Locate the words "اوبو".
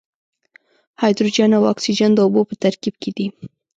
2.25-2.41